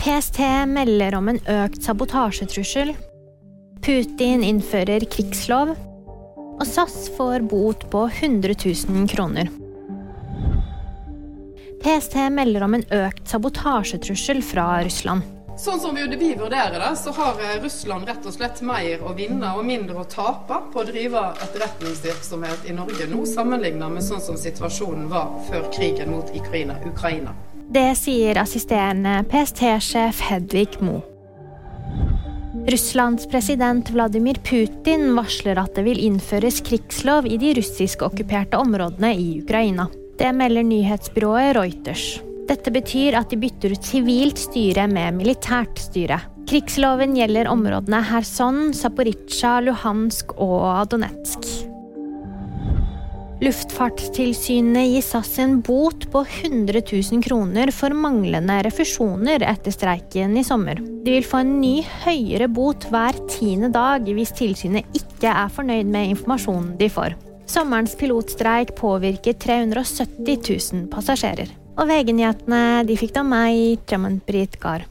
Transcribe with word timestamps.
PST 0.00 0.38
melder 0.66 1.14
om 1.14 1.26
en 1.28 1.38
økt 1.44 1.82
sabotasjetrussel. 1.84 2.94
Putin 3.84 4.40
innfører 4.48 5.04
krigslov. 5.12 5.74
Og 6.60 6.62
SAS 6.64 7.10
får 7.18 7.44
bot 7.48 7.84
på 7.92 8.06
100 8.08 8.56
000 8.64 9.04
kroner. 9.12 9.50
PST 11.84 12.16
melder 12.32 12.64
om 12.64 12.78
en 12.78 12.86
økt 12.96 13.28
sabotasjetrussel 13.28 14.40
fra 14.44 14.70
Russland. 14.88 15.28
Sånn 15.60 15.80
som 15.82 15.92
vi, 15.92 16.32
vurderer 16.32 16.78
det, 16.80 16.94
så 16.96 17.12
har 17.20 17.36
eh, 17.44 17.58
Russland 17.60 18.08
rett 18.08 18.24
og 18.24 18.32
slett 18.32 18.64
mer 18.64 19.04
å 19.04 19.12
vinne 19.12 19.52
og 19.52 19.68
mindre 19.68 20.00
å 20.00 20.08
tape 20.08 20.62
på 20.72 20.80
å 20.80 20.88
drive 20.88 21.26
etterretningsvirksomhet 21.44 22.72
i 22.72 22.76
Norge 22.80 23.12
nå, 23.12 23.26
sammenlignet 23.28 23.92
med 23.98 24.08
sånn 24.08 24.24
som 24.24 24.40
situasjonen 24.40 25.12
var 25.12 25.36
før 25.50 25.68
krigen 25.76 26.14
mot 26.16 26.32
Ukraina. 26.32 26.80
Det 27.70 27.92
sier 27.94 28.34
assisterende 28.40 29.20
PST-sjef 29.30 30.20
Hedvig 30.26 30.80
Moe. 30.82 31.04
Russlands 32.66 33.28
president 33.30 33.92
Vladimir 33.94 34.40
Putin 34.42 35.12
varsler 35.14 35.60
at 35.62 35.78
det 35.78 35.84
vil 35.86 36.02
innføres 36.02 36.58
krigslov 36.66 37.30
i 37.30 37.38
de 37.38 37.52
russiskokkuperte 37.60 38.58
områdene 38.58 39.12
i 39.14 39.28
Ukraina. 39.44 39.86
Det 40.18 40.32
melder 40.34 40.66
nyhetsbyrået 40.66 41.54
Reuters. 41.60 42.08
Dette 42.50 42.74
betyr 42.74 43.14
at 43.22 43.30
de 43.30 43.38
bytter 43.38 43.78
ut 43.78 43.86
sivilt 43.86 44.42
styre 44.50 44.90
med 44.90 45.20
militært 45.22 45.78
styre. 45.78 46.18
Krigsloven 46.50 47.14
gjelder 47.14 47.54
områdene 47.54 48.02
Kherson, 48.10 48.72
Zaporizjzja, 48.74 49.60
Luhansk 49.70 50.34
og 50.42 50.90
Donetsk. 50.90 51.69
Luftfartstilsynet 53.40 54.90
gir 54.90 55.00
SAS 55.00 55.38
en 55.40 55.62
bot 55.64 56.02
på 56.12 56.20
100 56.42 56.82
000 56.92 57.22
kroner 57.24 57.70
for 57.72 57.96
manglende 57.96 58.58
refusjoner 58.66 59.40
etter 59.48 59.72
streiken 59.72 60.34
i 60.36 60.42
sommer. 60.44 60.76
De 60.76 61.14
vil 61.14 61.24
få 61.24 61.40
en 61.40 61.54
ny, 61.62 61.78
høyere 62.02 62.50
bot 62.52 62.84
hver 62.92 63.16
tiende 63.32 63.72
dag 63.72 64.04
hvis 64.04 64.34
tilsynet 64.36 64.92
ikke 64.92 65.32
er 65.32 65.48
fornøyd 65.56 65.88
med 65.88 66.12
informasjonen 66.12 66.76
de 66.76 66.90
får. 66.92 67.16
Sommerens 67.48 67.96
pilotstreik 67.96 68.74
påvirker 68.76 69.40
370 69.40 70.36
000 70.76 70.86
passasjerer. 70.92 71.48
Og 71.80 71.88
VG-nyhetene 71.88 72.84
de 72.84 73.00
fikk 73.00 73.16
da 73.16 73.24
meg, 73.24 73.80
Tremont 73.88 74.20
Britt 74.28 74.60
Gahr. 74.60 74.84